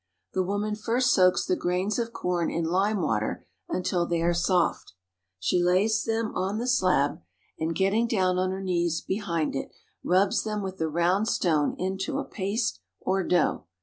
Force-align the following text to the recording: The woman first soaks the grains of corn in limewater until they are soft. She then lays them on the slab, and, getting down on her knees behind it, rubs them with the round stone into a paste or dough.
The 0.33 0.41
woman 0.41 0.73
first 0.75 1.13
soaks 1.13 1.45
the 1.45 1.55
grains 1.55 1.99
of 1.99 2.11
corn 2.11 2.49
in 2.49 2.65
limewater 2.65 3.43
until 3.69 4.07
they 4.07 4.23
are 4.23 4.33
soft. 4.33 4.93
She 5.37 5.59
then 5.61 5.65
lays 5.67 6.03
them 6.05 6.31
on 6.33 6.57
the 6.57 6.65
slab, 6.65 7.21
and, 7.59 7.75
getting 7.75 8.07
down 8.07 8.39
on 8.39 8.49
her 8.49 8.61
knees 8.63 9.01
behind 9.01 9.55
it, 9.55 9.69
rubs 10.03 10.41
them 10.43 10.63
with 10.63 10.77
the 10.79 10.89
round 10.89 11.27
stone 11.27 11.75
into 11.77 12.17
a 12.17 12.25
paste 12.25 12.79
or 12.99 13.23
dough. 13.23 13.65